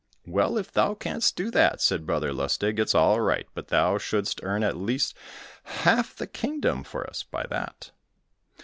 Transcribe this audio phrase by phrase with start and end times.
[0.25, 4.39] "Well, if thou canst do that," said Brother Lustig, "it's all right, but thou shouldst
[4.41, 5.15] earn at least
[5.85, 7.91] half the kingdom for us by that."